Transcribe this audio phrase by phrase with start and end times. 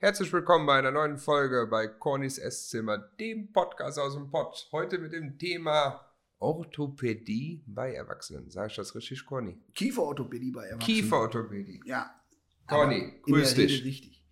[0.00, 4.68] Herzlich willkommen bei einer neuen Folge bei Cornys Esszimmer, dem Podcast aus dem Pott.
[4.70, 6.08] Heute mit dem Thema
[6.38, 8.48] Orthopädie bei Erwachsenen.
[8.48, 9.58] Sag ich das richtig, Corny?
[9.74, 10.86] Kieferorthopädie bei Erwachsenen.
[10.86, 11.80] Kieferorthopädie.
[11.84, 12.14] Ja.
[12.68, 13.72] Corny, grüß dich.
[13.72, 14.24] Regel richtig.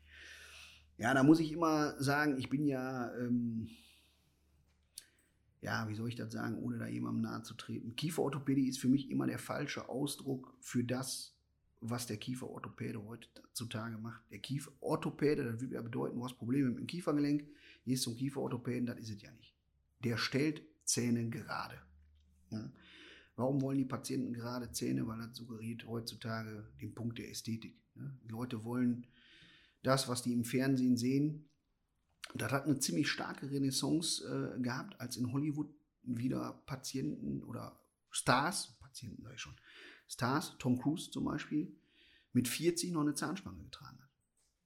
[0.98, 3.68] Ja, da muss ich immer sagen, ich bin ja, ähm,
[5.62, 7.96] ja, wie soll ich das sagen, ohne da jemandem nahe zu treten.
[7.96, 11.35] Kieferorthopädie ist für mich immer der falsche Ausdruck für das,
[11.80, 14.22] was der Kieferorthopäde heutzutage macht.
[14.30, 17.46] Der Kieferorthopäde, das würde ja bedeuten, du hast Probleme mit dem Kiefergelenk,
[17.84, 19.54] gehst zum Kieferorthopäden, das ist es ja nicht.
[20.04, 21.80] Der stellt Zähne gerade.
[22.50, 22.70] Ja.
[23.36, 25.06] Warum wollen die Patienten gerade Zähne?
[25.06, 27.78] Weil das suggeriert heutzutage den Punkt der Ästhetik.
[27.94, 28.18] Ne?
[28.24, 29.06] Die Leute wollen
[29.82, 31.48] das, was die im Fernsehen sehen.
[32.34, 35.72] Das hat eine ziemlich starke Renaissance äh, gehabt, als in Hollywood
[36.02, 37.78] wieder Patienten oder
[38.10, 39.56] Stars, Patienten sag ich schon,
[40.08, 41.76] Stars, Tom Cruise zum Beispiel,
[42.32, 44.10] mit 40 noch eine Zahnspange getragen hat.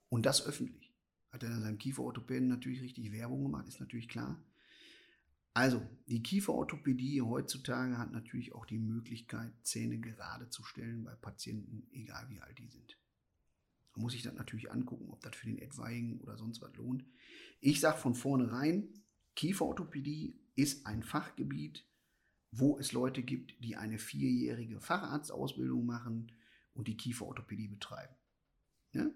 [0.09, 0.93] Und das öffentlich.
[1.30, 4.43] Hat er seinem Kieferorthopäden natürlich richtig Werbung gemacht, ist natürlich klar.
[5.55, 11.88] Also, die Kieferorthopädie heutzutage hat natürlich auch die Möglichkeit, Zähne gerade zu stellen bei Patienten,
[11.93, 12.97] egal wie alt die sind.
[13.95, 17.04] Da muss ich das natürlich angucken, ob das für den Etwaigen oder sonst was lohnt.
[17.60, 18.88] Ich sage von vornherein,
[19.35, 21.85] Kieferorthopädie ist ein Fachgebiet,
[22.52, 26.32] wo es Leute gibt, die eine vierjährige Facharztausbildung machen
[26.74, 28.15] und die Kieferorthopädie betreiben.
[28.92, 29.10] Ja?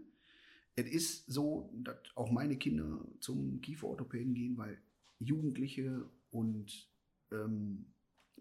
[0.76, 4.80] Es ist so, dass auch meine Kinder zum Kieferorthopäden gehen, weil
[5.18, 6.88] Jugendliche und
[7.30, 7.86] ähm,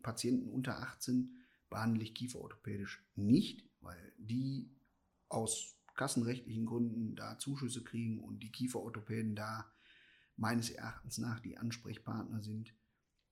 [0.02, 1.38] Patienten unter 18
[1.69, 4.69] behandle ich kieferorthopädisch nicht, weil die
[5.30, 9.72] aus kassenrechtlichen Gründen da Zuschüsse kriegen und die Kieferorthopäden da
[10.35, 12.73] meines Erachtens nach die Ansprechpartner sind,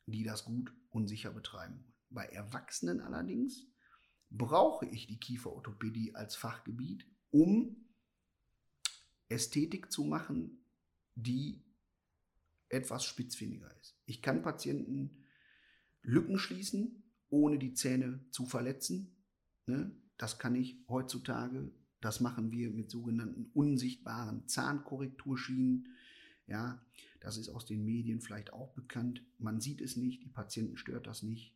[0.06, 1.84] die das gut und sicher betreiben.
[2.10, 3.68] Bei Erwachsenen allerdings
[4.30, 7.76] brauche ich die Kieferorthopädie als Fachgebiet, um
[9.30, 10.66] Ästhetik zu machen,
[11.16, 11.64] die
[12.70, 13.98] etwas spitzfindiger ist.
[14.06, 15.26] Ich kann Patienten
[16.04, 19.16] Lücken schließen, ohne die Zähne zu verletzen.
[19.68, 19.96] Ne?
[20.18, 21.72] Das kann ich heutzutage.
[22.00, 25.96] Das machen wir mit sogenannten unsichtbaren Zahnkorrekturschienen.
[26.48, 26.84] Ja,
[27.22, 29.24] das ist aus den Medien vielleicht auch bekannt.
[29.38, 31.56] Man sieht es nicht, die Patienten stört das nicht.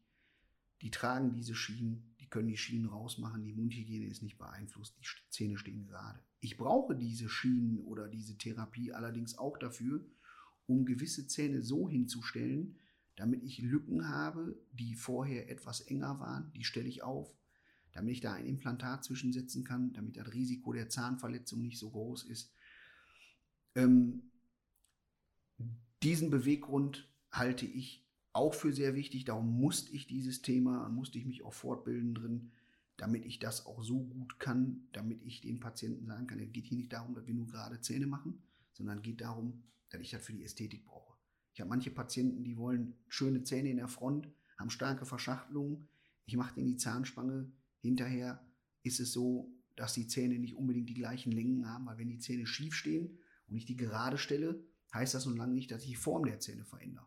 [0.81, 5.06] Die tragen diese Schienen, die können die Schienen rausmachen, die Mundhygiene ist nicht beeinflusst, die
[5.31, 6.20] Zähne stehen gerade.
[6.40, 10.06] Ich brauche diese Schienen oder diese Therapie allerdings auch dafür,
[10.68, 12.78] um gewisse Zähne so hinzustellen,
[13.16, 17.34] damit ich Lücken habe, die vorher etwas enger waren, die stelle ich auf,
[17.94, 22.25] damit ich da ein Implantat zwischensetzen kann, damit das Risiko der Zahnverletzung nicht so groß
[22.25, 22.54] ist.
[23.74, 24.31] Ähm,
[26.03, 29.25] diesen Beweggrund halte ich auch für sehr wichtig.
[29.25, 32.51] Darum musste ich dieses Thema, musste ich mich auch fortbilden drin,
[32.97, 36.66] damit ich das auch so gut kann, damit ich den Patienten sagen kann, es geht
[36.66, 40.25] hier nicht darum, dass wir nur gerade Zähne machen, sondern geht darum, dass ich das
[40.25, 41.17] für die Ästhetik brauche.
[41.53, 44.27] Ich habe manche Patienten, die wollen schöne Zähne in der Front,
[44.57, 45.88] haben starke Verschachtelungen.
[46.25, 47.51] Ich mache denen die Zahnspange.
[47.79, 48.45] Hinterher
[48.83, 52.19] ist es so, dass die Zähne nicht unbedingt die gleichen Längen haben, weil wenn die
[52.19, 53.17] Zähne schief stehen
[53.47, 54.63] und ich die gerade stelle,
[54.94, 57.06] heißt das nun lange nicht, dass ich die Form der Zähne verändere.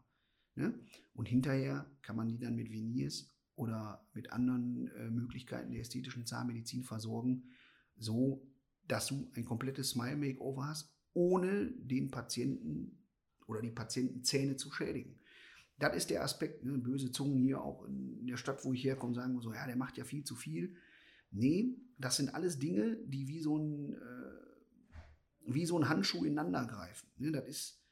[0.54, 0.74] Ne?
[1.14, 6.26] Und hinterher kann man die dann mit Veneers oder mit anderen äh, Möglichkeiten der ästhetischen
[6.26, 7.44] Zahnmedizin versorgen,
[7.96, 8.46] so
[8.86, 12.98] dass du ein komplettes Smile Makeover hast, ohne den Patienten
[13.46, 15.18] oder die Patientenzähne zu schädigen.
[15.78, 16.78] Das ist der Aspekt, ne?
[16.78, 19.96] böse Zungen hier auch in der Stadt, wo ich herkomme, sagen so, ja, der macht
[19.96, 20.74] ja viel zu viel.
[21.30, 24.47] Nee, das sind alles Dinge, die wie so ein, äh,
[25.54, 27.08] wie so ein Handschuh ineinander greifen.
[27.16, 27.32] Ne?
[27.32, 27.82] Das ist,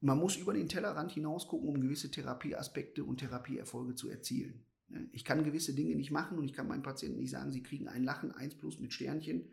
[0.00, 4.64] man muss über den Tellerrand hinaus gucken, um gewisse Therapieaspekte und Therapieerfolge zu erzielen.
[4.88, 5.08] Ne?
[5.12, 7.88] Ich kann gewisse Dinge nicht machen und ich kann meinen Patienten nicht sagen, sie kriegen
[7.88, 9.50] ein Lachen 1 plus mit Sternchen,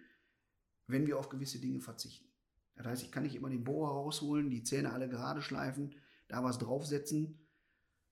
[0.88, 2.28] wenn wir auf gewisse Dinge verzichten.
[2.76, 5.96] Das heißt, ich kann nicht immer den Bohrer rausholen, die Zähne alle gerade schleifen,
[6.28, 7.40] da was draufsetzen,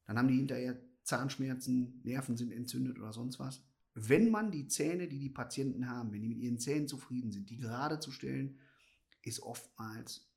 [0.06, 3.62] dann haben die hinterher Zahnschmerzen, Nerven sind entzündet oder sonst was.
[3.96, 7.50] Wenn man die Zähne, die die Patienten haben, wenn die mit ihren Zähnen zufrieden sind,
[7.50, 8.60] die gerade zu stellen,
[9.22, 10.28] ist oftmals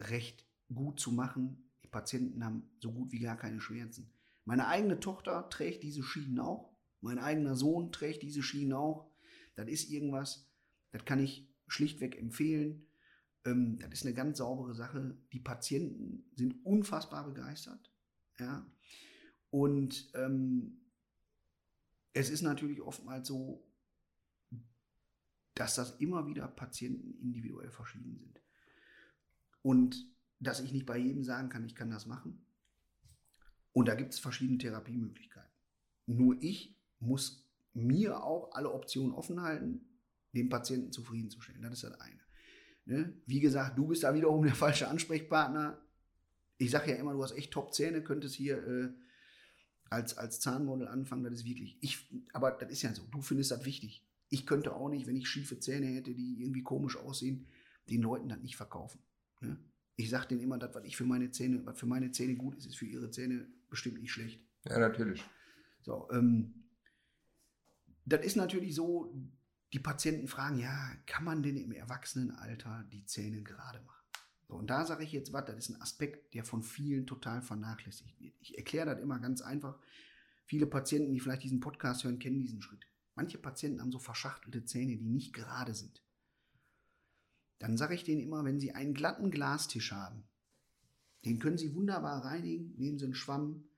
[0.00, 1.70] recht gut zu machen.
[1.82, 4.10] Die Patienten haben so gut wie gar keine Schmerzen.
[4.44, 6.74] Meine eigene Tochter trägt diese Schienen auch.
[7.00, 9.10] Mein eigener Sohn trägt diese Schienen auch.
[9.56, 10.48] Das ist irgendwas,
[10.90, 12.86] das kann ich schlichtweg empfehlen.
[13.44, 15.16] Ähm, das ist eine ganz saubere Sache.
[15.32, 17.92] Die Patienten sind unfassbar begeistert.
[18.38, 18.66] Ja.
[19.50, 20.80] Und ähm,
[22.18, 23.64] es ist natürlich oftmals so,
[25.54, 28.40] dass das immer wieder Patienten individuell verschieden sind.
[29.62, 30.04] Und
[30.40, 32.44] dass ich nicht bei jedem sagen kann, ich kann das machen.
[33.72, 35.52] Und da gibt es verschiedene Therapiemöglichkeiten.
[36.06, 39.86] Nur ich muss mir auch alle Optionen offen halten,
[40.32, 41.62] den Patienten zufriedenzustellen.
[41.62, 42.20] Das ist das eine.
[42.84, 43.14] Ne?
[43.26, 45.80] Wie gesagt, du bist da wiederum der falsche Ansprechpartner.
[46.56, 48.92] Ich sage ja immer, du hast echt Top-Zähne, könntest hier äh,
[49.90, 51.24] als, als Zahnmodel anfangen.
[51.24, 54.04] Das ist wirklich, ich, aber das ist ja so, du findest das wichtig.
[54.28, 57.46] Ich könnte auch nicht, wenn ich schiefe Zähne hätte, die irgendwie komisch aussehen,
[57.88, 59.00] den Leuten das nicht verkaufen.
[59.40, 59.58] Ne?
[59.96, 62.56] Ich sage denen immer, das, was ich für meine Zähne, was für meine Zähne gut
[62.56, 64.40] ist, ist für ihre Zähne bestimmt nicht schlecht.
[64.64, 65.24] Ja, natürlich.
[65.82, 66.54] So, ähm,
[68.04, 69.12] das ist natürlich so,
[69.72, 73.67] die Patienten fragen, ja, kann man denn im Erwachsenenalter die Zähne gerade?
[74.48, 77.42] So, und da sage ich jetzt was, das ist ein Aspekt, der von vielen total
[77.42, 78.34] vernachlässigt wird.
[78.40, 79.78] Ich erkläre das immer ganz einfach.
[80.46, 82.86] Viele Patienten, die vielleicht diesen Podcast hören, kennen diesen Schritt.
[83.14, 86.02] Manche Patienten haben so verschachtelte Zähne, die nicht gerade sind.
[87.58, 90.24] Dann sage ich denen immer, wenn sie einen glatten Glastisch haben,
[91.24, 93.68] den können sie wunderbar reinigen, nehmen sie einen Schwamm,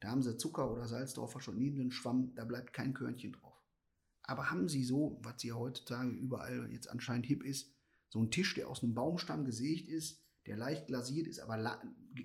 [0.00, 2.92] da haben sie Zucker oder Salz drauf verschüttet, nehmen sie einen Schwamm, da bleibt kein
[2.92, 3.54] Körnchen drauf.
[4.22, 7.72] Aber haben Sie so, was ja heutzutage überall jetzt anscheinend hip ist,
[8.08, 11.80] so einen Tisch, der aus einem Baumstamm gesägt ist, der leicht glasiert ist, aber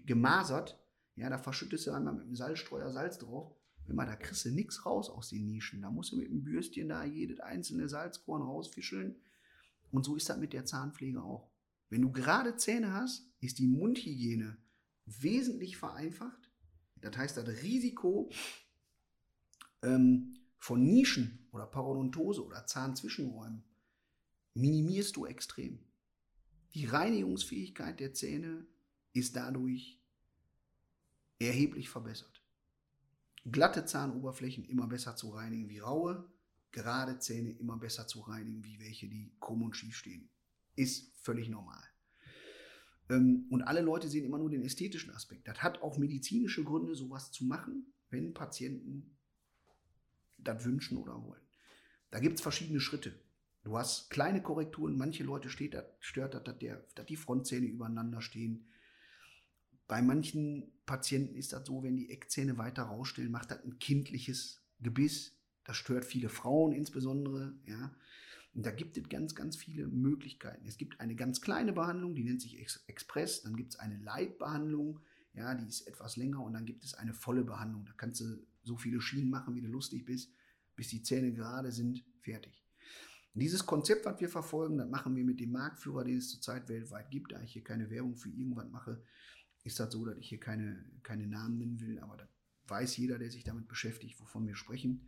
[0.06, 0.80] gemasert,
[1.15, 3.56] ja, da verschüttest du einmal mit dem Salzstreuer Salz drauf.
[3.85, 5.81] Wenn man, da kriegst du nichts raus aus den Nischen.
[5.81, 9.15] Da musst du mit dem Bürstchen da jedes einzelne Salzkorn rausfischeln.
[9.91, 11.51] Und so ist das mit der Zahnpflege auch.
[11.89, 14.57] Wenn du gerade Zähne hast, ist die Mundhygiene
[15.06, 16.50] wesentlich vereinfacht.
[17.01, 18.31] Das heißt, das Risiko,
[19.83, 23.65] ähm, von Nischen oder Parodontose oder Zahnzwischenräumen
[24.53, 25.79] minimierst du extrem.
[26.73, 28.65] Die Reinigungsfähigkeit der Zähne
[29.13, 30.00] ist dadurch
[31.39, 32.44] erheblich verbessert.
[33.45, 36.31] Glatte Zahnoberflächen immer besser zu reinigen wie raue,
[36.71, 40.29] gerade Zähne immer besser zu reinigen wie welche, die krumm und schief stehen.
[40.75, 41.83] Ist völlig normal.
[43.09, 45.47] Ähm, und alle Leute sehen immer nur den ästhetischen Aspekt.
[45.47, 49.17] Das hat auch medizinische Gründe, sowas zu machen, wenn Patienten
[50.38, 51.41] das wünschen oder wollen.
[52.11, 53.19] Da gibt es verschiedene Schritte.
[53.63, 58.21] Du hast kleine Korrekturen, manche Leute steht, stört das, dass, der, dass die Frontzähne übereinander
[58.21, 58.68] stehen.
[59.88, 64.62] Bei manchen Patienten ist das so, wenn die Eckzähne weiter rausstellen, macht das ein kindliches
[64.81, 65.38] Gebiss.
[65.63, 67.54] Das stört viele Frauen insbesondere.
[67.65, 67.95] Ja.
[68.54, 70.68] Und da gibt es ganz, ganz viele Möglichkeiten.
[70.68, 73.44] Es gibt eine ganz kleine Behandlung, die nennt sich Express.
[73.44, 75.00] Dann gibt es eine Leitbehandlung,
[75.33, 76.42] ja, die ist etwas länger.
[76.42, 77.86] Und dann gibt es eine volle Behandlung.
[77.86, 80.33] Da kannst du so viele Schienen machen, wie du lustig bist,
[80.75, 82.62] bis die Zähne gerade sind, fertig.
[83.33, 86.69] Und dieses Konzept, was wir verfolgen, das machen wir mit dem Marktführer, den es zurzeit
[86.69, 87.31] weltweit gibt.
[87.31, 89.01] Da ich hier keine Werbung für irgendwas mache,
[89.63, 92.27] ist das so, dass ich hier keine, keine Namen nennen will, aber da
[92.68, 95.07] weiß jeder, der sich damit beschäftigt, wovon wir sprechen.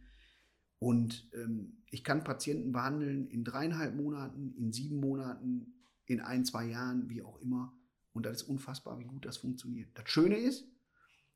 [0.80, 5.74] Und ähm, ich kann Patienten behandeln in dreieinhalb Monaten, in sieben Monaten,
[6.06, 7.78] in ein, zwei Jahren, wie auch immer.
[8.14, 9.90] Und das ist unfassbar, wie gut das funktioniert.
[9.94, 10.66] Das Schöne ist,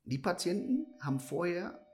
[0.04, 1.86] die Patienten haben vorher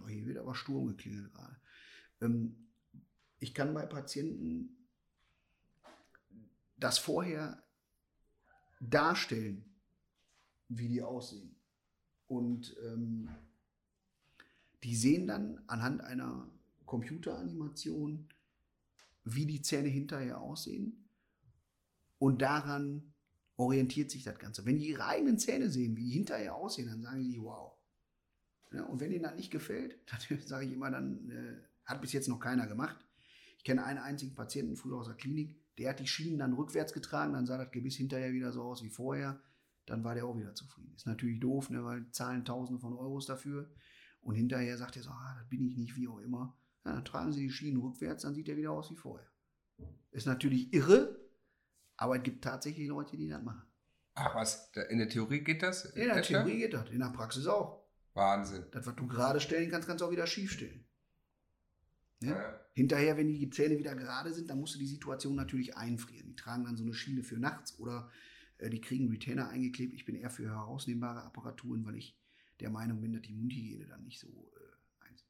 [0.00, 1.56] Oh, hier wird aber Sturm geklingelt gerade.
[2.20, 2.56] Ähm,
[3.42, 4.76] ich kann bei Patienten
[6.76, 7.60] das vorher
[8.78, 9.64] darstellen,
[10.68, 11.56] wie die aussehen.
[12.28, 13.28] Und ähm,
[14.84, 16.48] die sehen dann anhand einer
[16.86, 18.28] Computeranimation,
[19.24, 21.08] wie die Zähne hinterher aussehen.
[22.18, 23.12] Und daran
[23.56, 24.64] orientiert sich das Ganze.
[24.64, 27.76] Wenn die ihre eigenen Zähne sehen, wie die hinterher aussehen, dann sagen sie, wow,
[28.70, 29.98] ja, und wenn Ihnen das nicht gefällt,
[30.28, 33.04] dann sage ich immer, dann äh, hat bis jetzt noch keiner gemacht.
[33.62, 36.92] Ich kenne einen einzigen Patienten früher aus der Klinik, der hat die Schienen dann rückwärts
[36.92, 39.40] getragen, dann sah das Gebiss hinterher wieder so aus wie vorher.
[39.86, 40.92] Dann war der auch wieder zufrieden.
[40.96, 43.70] Ist natürlich doof, ne, weil zahlen Tausende von Euros dafür.
[44.20, 46.58] Und hinterher sagt er so, ah, das bin ich nicht, wie auch immer.
[46.84, 49.28] Ja, dann tragen Sie die Schienen rückwärts, dann sieht er wieder aus wie vorher.
[50.10, 51.20] Ist natürlich irre,
[51.96, 53.62] aber es gibt tatsächlich Leute, die das machen.
[54.14, 55.84] Ach was, in der Theorie geht das?
[55.84, 57.84] In der Theorie geht das, in der Praxis auch.
[58.14, 58.66] Wahnsinn.
[58.72, 60.84] Das, was du gerade stellen kannst, kannst du auch wieder schief stellen.
[62.20, 62.32] Ja?
[62.32, 62.60] Ja.
[62.74, 66.28] Hinterher, wenn die Zähne wieder gerade sind, dann musst du die Situation natürlich einfrieren.
[66.28, 68.10] Die tragen dann so eine Schiene für nachts oder
[68.58, 69.92] äh, die kriegen Retainer eingeklebt.
[69.92, 72.16] Ich bin eher für herausnehmbare Apparaturen, weil ich
[72.60, 75.28] der Meinung bin, dass die Mundhygiene dann nicht so äh, einsieht.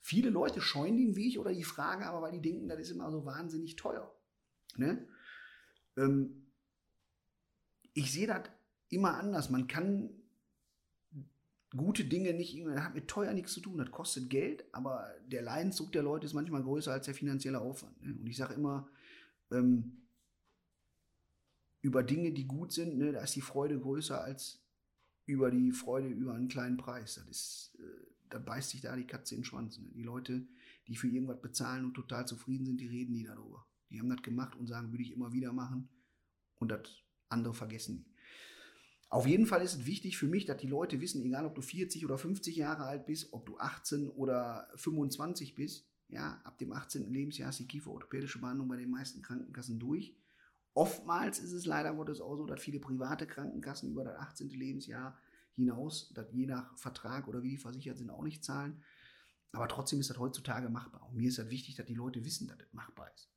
[0.00, 3.10] Viele Leute scheuen den Weg oder die Frage aber, weil die denken, das ist immer
[3.10, 4.14] so wahnsinnig teuer.
[4.76, 5.06] Ne?
[5.96, 6.46] Ähm,
[7.92, 8.48] ich sehe das
[8.88, 9.50] immer anders.
[9.50, 10.10] Man kann
[11.76, 15.92] gute Dinge nicht, hat mit teuer nichts zu tun, das kostet Geld, aber der Leidensdruck
[15.92, 18.00] der Leute ist manchmal größer als der finanzielle Aufwand.
[18.02, 18.14] Ne?
[18.14, 18.88] Und ich sage immer,
[19.50, 20.02] ähm,
[21.80, 24.64] über Dinge, die gut sind, ne, da ist die Freude größer als
[25.26, 27.16] über die Freude über einen kleinen Preis.
[27.16, 29.78] Das ist, äh, da beißt sich da die Katze in den Schwanz.
[29.78, 29.88] Ne?
[29.94, 30.46] Die Leute,
[30.86, 33.66] die für irgendwas bezahlen und total zufrieden sind, die reden nie darüber.
[33.90, 35.88] Die haben das gemacht und sagen, würde ich immer wieder machen.
[36.56, 36.88] Und das
[37.28, 38.13] andere vergessen die.
[39.08, 41.62] Auf jeden Fall ist es wichtig für mich, dass die Leute wissen, egal ob du
[41.62, 46.72] 40 oder 50 Jahre alt bist, ob du 18 oder 25 bist, Ja, ab dem
[46.72, 47.12] 18.
[47.12, 50.14] Lebensjahr ist die kieferorthopädische Behandlung bei den meisten Krankenkassen durch.
[50.74, 54.50] Oftmals ist es leider Gottes auch so, dass viele private Krankenkassen über das 18.
[54.50, 55.16] Lebensjahr
[55.54, 58.82] hinaus, dass je nach Vertrag oder wie die versichert sind, auch nicht zahlen.
[59.52, 61.08] Aber trotzdem ist das heutzutage machbar.
[61.08, 63.30] Und mir ist das wichtig, dass die Leute wissen, dass das machbar ist.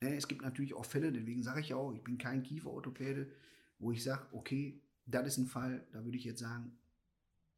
[0.00, 3.30] Ne, es gibt natürlich auch Fälle, deswegen sage ich auch, ich bin kein Kieferorthopäde,
[3.78, 6.78] wo ich sage, okay, das ist ein Fall, da würde ich jetzt sagen,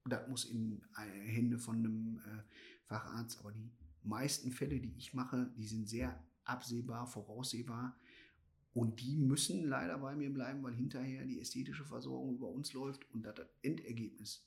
[0.06, 2.42] das muss in Hände von einem äh,
[2.84, 3.38] Facharzt.
[3.38, 3.70] Aber die
[4.02, 7.98] meisten Fälle, die ich mache, die sind sehr absehbar, voraussehbar.
[8.72, 13.08] Und die müssen leider bei mir bleiben, weil hinterher die ästhetische Versorgung über uns läuft
[13.12, 14.46] und das Endergebnis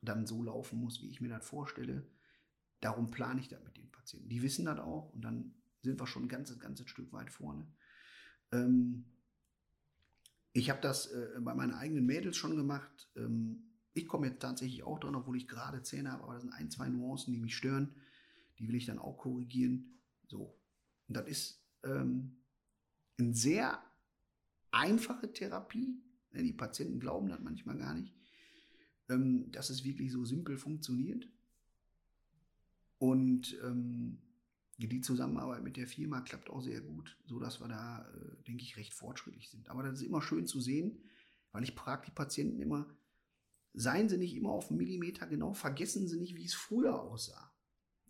[0.00, 2.06] dann so laufen muss, wie ich mir das vorstelle.
[2.80, 4.30] Darum plane ich das mit den Patienten.
[4.30, 7.66] Die wissen das auch und dann sind wir schon ein ganzes, ganzes Stück weit vorne.
[8.52, 9.11] Ähm
[10.52, 13.10] ich habe das äh, bei meinen eigenen Mädels schon gemacht.
[13.16, 16.52] Ähm ich komme jetzt tatsächlich auch dran, obwohl ich gerade Zähne habe, aber das sind
[16.52, 17.94] ein, zwei Nuancen, die mich stören.
[18.58, 19.92] Die will ich dann auch korrigieren.
[20.28, 20.58] So.
[21.08, 22.38] Und das ist ähm,
[23.18, 23.82] eine sehr
[24.70, 26.00] einfache Therapie.
[26.32, 28.14] Die Patienten glauben das manchmal gar nicht,
[29.10, 31.28] ähm, dass es wirklich so simpel funktioniert.
[32.96, 34.18] Und ähm,
[34.78, 38.76] die Zusammenarbeit mit der Firma klappt auch sehr gut, sodass wir da, äh, denke ich,
[38.76, 39.68] recht fortschrittlich sind.
[39.68, 40.98] Aber das ist immer schön zu sehen,
[41.52, 42.88] weil ich frage die Patienten immer,
[43.74, 47.52] seien sie nicht immer auf einen Millimeter genau, vergessen sie nicht, wie es früher aussah.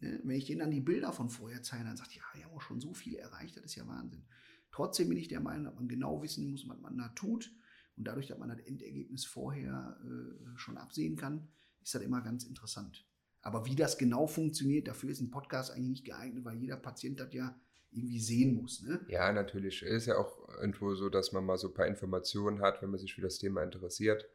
[0.01, 0.21] Ne?
[0.25, 2.63] Wenn ich denen dann die Bilder von vorher zeige, dann sagt, ja, wir haben auch
[2.63, 4.25] schon so viel erreicht, das ist ja Wahnsinn.
[4.71, 7.53] Trotzdem bin ich der Meinung, dass man genau wissen muss, was man da tut.
[7.97, 11.49] Und dadurch, dass man das Endergebnis vorher äh, schon absehen kann,
[11.83, 13.07] ist das immer ganz interessant.
[13.43, 17.19] Aber wie das genau funktioniert, dafür ist ein Podcast eigentlich nicht geeignet, weil jeder Patient
[17.21, 17.55] das ja
[17.91, 18.83] irgendwie sehen muss.
[18.83, 19.05] Ne?
[19.09, 19.83] Ja, natürlich.
[19.83, 22.91] Es ist ja auch irgendwo so, dass man mal so ein paar Informationen hat, wenn
[22.91, 24.29] man sich für das Thema interessiert.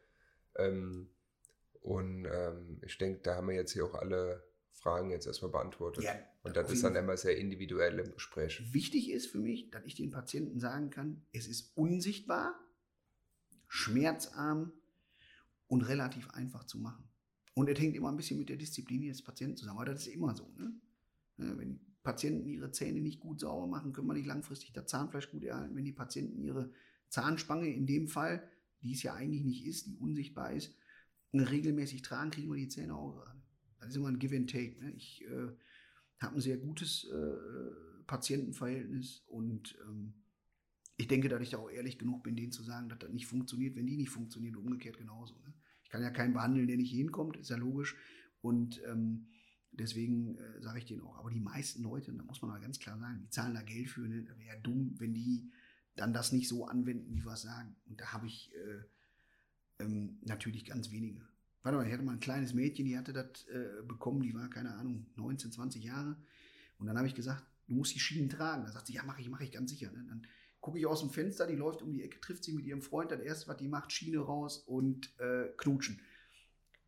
[0.56, 1.08] Ähm,
[1.80, 6.04] und ähm, ich denke, da haben wir jetzt hier auch alle Fragen jetzt erstmal beantwortet.
[6.04, 8.62] Ja, und das ist dann immer sehr individuell im Gespräch.
[8.72, 12.54] Wichtig ist für mich, dass ich den Patienten sagen kann, es ist unsichtbar,
[13.66, 14.72] schmerzarm
[15.66, 17.07] und relativ einfach zu machen.
[17.58, 19.78] Und es hängt immer ein bisschen mit der Disziplin des Patienten zusammen.
[19.78, 20.48] Aber das ist immer so.
[20.56, 20.72] Ne?
[21.38, 25.42] Wenn Patienten ihre Zähne nicht gut sauber machen, können wir nicht langfristig das Zahnfleisch gut
[25.42, 25.74] erhalten.
[25.74, 26.70] Wenn die Patienten ihre
[27.08, 28.48] Zahnspange in dem Fall,
[28.82, 30.72] die es ja eigentlich nicht ist, die unsichtbar ist,
[31.34, 33.36] regelmäßig tragen, kriegen wir die Zähne auch gerade.
[33.80, 34.80] Das ist immer ein Give and Take.
[34.80, 34.92] Ne?
[34.92, 35.48] Ich äh,
[36.20, 40.14] habe ein sehr gutes äh, Patientenverhältnis und ähm,
[40.96, 43.26] ich denke, dass ich da auch ehrlich genug bin, denen zu sagen, dass das nicht
[43.26, 45.34] funktioniert, wenn die nicht funktionieren, umgekehrt genauso.
[45.40, 45.52] Ne?
[45.88, 47.96] Ich kann ja keinen behandeln, der nicht hinkommt, ist ja logisch.
[48.42, 49.28] Und ähm,
[49.72, 52.78] deswegen äh, sage ich denen auch, aber die meisten Leute, da muss man mal ganz
[52.78, 54.28] klar sagen, die zahlen da Geld für, ne?
[54.36, 55.50] wäre ja dumm, wenn die
[55.96, 57.74] dann das nicht so anwenden, wie wir es sagen.
[57.86, 61.26] Und da habe ich äh, ähm, natürlich ganz wenige.
[61.62, 64.50] Warte mal, ich hatte mal ein kleines Mädchen, die hatte das äh, bekommen, die war,
[64.50, 66.18] keine Ahnung, 19, 20 Jahre.
[66.76, 68.64] Und dann habe ich gesagt, du musst die Schienen tragen.
[68.64, 69.90] Da sagt sie, ja, mache ich, mache ich ganz sicher.
[69.90, 70.04] Ne?
[70.06, 70.26] Dann
[70.68, 73.10] gucke ich aus dem Fenster, die läuft um die Ecke, trifft sie mit ihrem Freund,
[73.10, 75.98] das erste, was die macht, Schiene raus und äh, knutschen.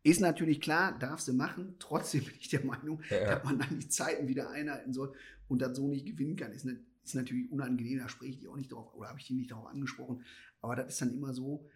[0.03, 1.77] Ist natürlich klar, darf sie machen.
[1.79, 3.25] Trotzdem bin ich der Meinung, ja.
[3.25, 5.15] dass man dann die Zeiten wieder einhalten soll
[5.47, 6.51] und das so nicht gewinnen kann.
[6.51, 9.25] Ist, ne, ist natürlich unangenehm, da spreche ich die auch nicht drauf oder habe ich
[9.25, 10.23] die nicht darauf angesprochen.
[10.61, 11.67] Aber das ist dann immer so,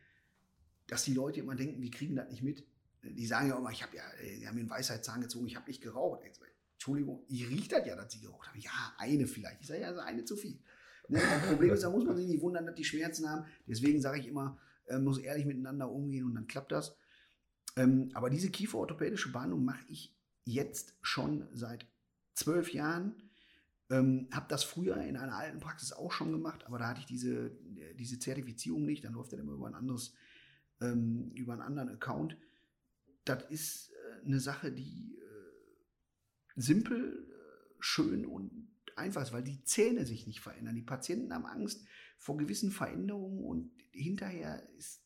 [0.86, 2.64] dass die Leute immer denken, wir kriegen das nicht mit.
[3.02, 5.68] Die sagen ja immer, ich habe ja, die haben mir einen Weisheitszahn gezogen, ich habe
[5.68, 6.22] nicht geraucht.
[6.74, 8.60] Entschuldigung, ich rieche das ja, dass sie geraucht haben.
[8.60, 9.62] Ja, eine vielleicht.
[9.62, 10.60] Ich sage ja, also eine zu viel.
[11.10, 11.20] Ne?
[11.20, 13.46] Das Problem ist, da muss man sich nicht wundern, dass die Schmerzen haben.
[13.68, 16.96] Deswegen sage ich immer, äh, muss ehrlich miteinander umgehen und dann klappt das.
[17.76, 21.86] Ähm, aber diese kieferorthopädische Behandlung mache ich jetzt schon seit
[22.34, 23.16] zwölf Jahren.
[23.90, 27.06] Ähm, habe das früher in einer alten Praxis auch schon gemacht, aber da hatte ich
[27.06, 27.52] diese,
[28.00, 29.04] diese Zertifizierung nicht.
[29.04, 30.14] Dann läuft das immer über ein anderes,
[30.82, 32.38] ähm, über einen anderen Account.
[33.26, 39.64] Das ist äh, eine Sache, die äh, simpel, äh, schön und einfach ist, weil die
[39.64, 40.76] Zähne sich nicht verändern.
[40.76, 41.86] Die Patienten haben Angst
[42.18, 45.06] vor gewissen Veränderungen und hinterher ist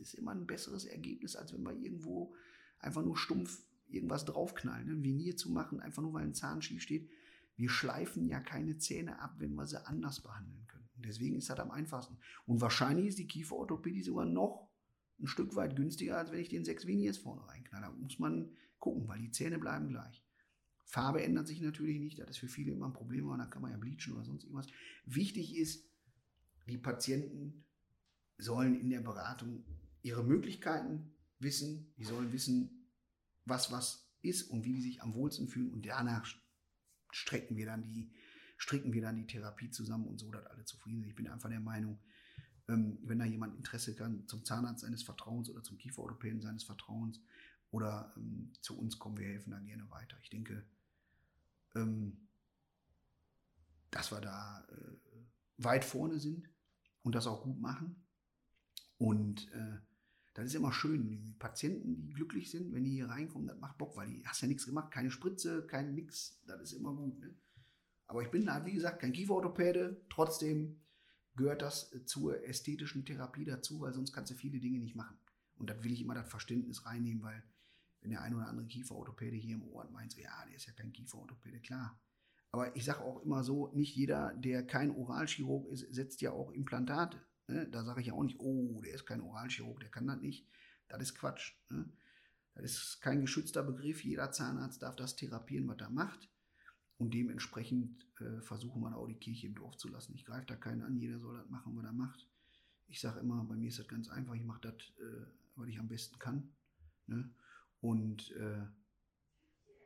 [0.00, 2.34] das ist immer ein besseres Ergebnis, als wenn wir irgendwo
[2.78, 4.86] einfach nur stumpf irgendwas draufknallen.
[4.86, 5.04] Ne?
[5.04, 7.10] Venier zu machen, einfach nur weil ein Zahn schief steht.
[7.56, 10.88] Wir schleifen ja keine Zähne ab, wenn wir sie anders behandeln können.
[10.96, 12.18] Deswegen ist das am einfachsten.
[12.46, 14.70] Und wahrscheinlich ist die Kieferorthopädie sogar noch
[15.20, 17.86] ein Stück weit günstiger, als wenn ich den sechs Veneers vorne reinknalle.
[17.86, 20.24] Da muss man gucken, weil die Zähne bleiben gleich.
[20.90, 23.62] Farbe ändert sich natürlich nicht, das ist für viele immer ein Problem, aber dann kann
[23.62, 24.66] man ja bleachen oder sonst irgendwas.
[25.04, 25.88] Wichtig ist,
[26.66, 27.64] die Patienten
[28.38, 29.64] sollen in der Beratung
[30.02, 32.88] ihre Möglichkeiten wissen, die sollen wissen,
[33.44, 36.26] was was ist und wie die sich am wohlsten fühlen und danach
[37.12, 38.12] strecken wir dann die,
[38.58, 41.10] stricken wir dann die Therapie zusammen und so, dass alle zufrieden sind.
[41.10, 42.00] Ich bin einfach der Meinung,
[42.68, 47.20] ähm, wenn da jemand Interesse kann, zum Zahnarzt seines Vertrauens oder zum Kieferorthopäden seines Vertrauens
[47.70, 50.18] oder ähm, zu uns kommen, wir helfen da gerne weiter.
[50.22, 50.64] Ich denke,
[51.74, 52.28] ähm,
[53.90, 56.48] dass wir da äh, weit vorne sind
[57.02, 58.06] und das auch gut machen.
[58.98, 59.78] Und äh,
[60.34, 61.08] das ist immer schön.
[61.08, 64.42] Die Patienten, die glücklich sind, wenn die hier reinkommen, das macht Bock, weil die hast
[64.42, 66.40] ja nichts gemacht, keine Spritze, kein nix.
[66.46, 67.18] Das ist immer gut.
[67.20, 67.34] Ne?
[68.06, 70.04] Aber ich bin da, wie gesagt, kein Kieferorthopäde.
[70.08, 70.80] Trotzdem
[71.36, 75.16] gehört das zur ästhetischen Therapie dazu, weil sonst kannst du viele Dinge nicht machen.
[75.56, 77.42] Und da will ich immer das Verständnis reinnehmen, weil
[78.00, 80.72] wenn der ein oder andere Kieferorthopäde hier im Ohr meint, so, ja, der ist ja
[80.72, 82.00] kein Kieferorthopäde, klar.
[82.52, 86.50] Aber ich sage auch immer so, nicht jeder, der kein Oralchirurg ist, setzt ja auch
[86.52, 87.18] Implantate.
[87.46, 87.68] Ne?
[87.68, 90.48] Da sage ich ja auch nicht, oh, der ist kein Oralchirurg, der kann das nicht.
[90.88, 91.54] Das ist Quatsch.
[91.68, 91.92] Ne?
[92.54, 94.04] Das ist kein geschützter Begriff.
[94.04, 96.28] Jeder Zahnarzt darf das therapieren, was er macht.
[96.98, 100.14] Und dementsprechend äh, versuchen wir auch die Kirche im Dorf zu lassen.
[100.14, 102.28] Ich greife da keinen an, jeder soll das machen, was er macht.
[102.88, 105.78] Ich sage immer, bei mir ist das ganz einfach, ich mache das, äh, was ich
[105.78, 106.52] am besten kann.
[107.06, 107.30] Ne?
[107.80, 108.66] Und äh,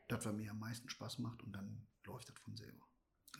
[0.08, 2.86] das, was mir am meisten Spaß macht und dann läuft das von selber.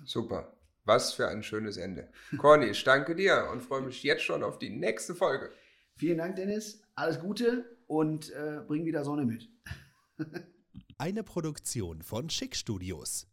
[0.04, 0.56] Super.
[0.84, 2.11] Was für ein schönes Ende.
[2.37, 5.50] Corny, ich danke dir und freue mich jetzt schon auf die nächste Folge.
[5.96, 6.82] Vielen Dank, Dennis.
[6.94, 9.49] Alles Gute und äh, bring wieder Sonne mit.
[10.99, 13.26] Eine Produktion von Schick Studios.